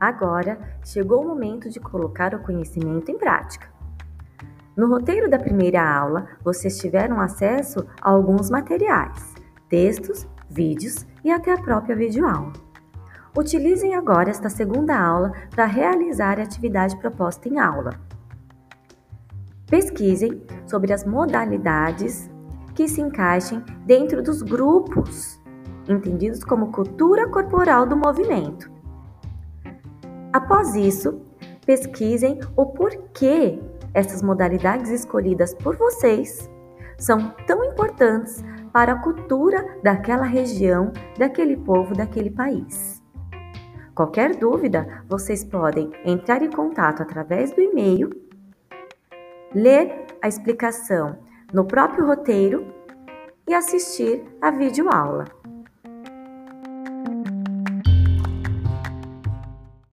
Agora 0.00 0.58
chegou 0.84 1.22
o 1.22 1.28
momento 1.28 1.68
de 1.68 1.80
colocar 1.80 2.34
o 2.34 2.42
conhecimento 2.42 3.10
em 3.10 3.18
prática. 3.18 3.68
No 4.76 4.88
roteiro 4.88 5.28
da 5.28 5.38
primeira 5.38 5.82
aula, 5.82 6.28
vocês 6.44 6.78
tiveram 6.78 7.20
acesso 7.20 7.84
a 8.00 8.10
alguns 8.10 8.48
materiais, 8.48 9.34
textos, 9.68 10.26
vídeos 10.48 11.04
e 11.24 11.32
até 11.32 11.52
a 11.52 11.60
própria 11.60 11.96
videoaula. 11.96 12.52
Utilizem 13.36 13.94
agora 13.94 14.30
esta 14.30 14.48
segunda 14.48 14.96
aula 14.96 15.32
para 15.50 15.64
realizar 15.64 16.38
a 16.38 16.44
atividade 16.44 16.96
proposta 16.96 17.48
em 17.48 17.58
aula. 17.58 17.90
Pesquisem 19.66 20.42
sobre 20.66 20.92
as 20.92 21.04
modalidades 21.04 22.30
que 22.74 22.86
se 22.86 23.00
encaixem 23.00 23.60
dentro 23.84 24.22
dos 24.22 24.42
grupos, 24.42 25.40
entendidos 25.88 26.44
como 26.44 26.70
cultura 26.70 27.28
corporal 27.28 27.84
do 27.84 27.96
movimento. 27.96 28.77
Após 30.32 30.74
isso, 30.74 31.22
pesquisem 31.64 32.38
o 32.56 32.66
porquê 32.66 33.58
essas 33.94 34.22
modalidades 34.22 34.90
escolhidas 34.90 35.54
por 35.54 35.76
vocês 35.76 36.50
são 36.98 37.30
tão 37.46 37.64
importantes 37.64 38.44
para 38.72 38.92
a 38.92 39.02
cultura 39.02 39.78
daquela 39.82 40.24
região, 40.24 40.92
daquele 41.18 41.56
povo, 41.56 41.94
daquele 41.94 42.30
país. 42.30 43.02
Qualquer 43.94 44.36
dúvida, 44.36 45.02
vocês 45.08 45.42
podem 45.42 45.90
entrar 46.04 46.42
em 46.42 46.50
contato 46.50 47.02
através 47.02 47.50
do 47.52 47.60
e-mail, 47.60 48.10
ler 49.54 50.06
a 50.22 50.28
explicação 50.28 51.18
no 51.52 51.64
próprio 51.64 52.06
roteiro 52.06 52.72
e 53.48 53.54
assistir 53.54 54.22
a 54.40 54.50
videoaula. 54.50 55.24